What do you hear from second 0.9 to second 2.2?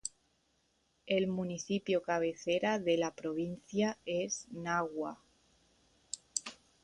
El municipio